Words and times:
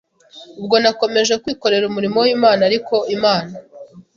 Ubwo 0.59 0.75
nakomeje 0.83 1.33
kwikorera 1.43 1.85
umurimo 1.87 2.17
w’Imana 2.25 2.61
ariko 2.69 2.95
Imana 3.15 3.53